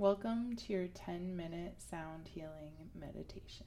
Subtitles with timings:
[0.00, 3.66] Welcome to your 10 minute sound healing meditation.